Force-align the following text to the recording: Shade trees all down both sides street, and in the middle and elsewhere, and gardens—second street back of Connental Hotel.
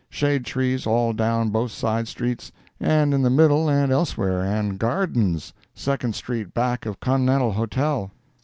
Shade 0.09 0.45
trees 0.45 0.87
all 0.87 1.13
down 1.13 1.49
both 1.51 1.69
sides 1.69 2.09
street, 2.09 2.49
and 2.79 3.13
in 3.13 3.21
the 3.21 3.29
middle 3.29 3.69
and 3.69 3.91
elsewhere, 3.91 4.41
and 4.43 4.79
gardens—second 4.79 6.15
street 6.15 6.55
back 6.55 6.87
of 6.87 6.99
Connental 6.99 7.51
Hotel. 7.53 8.09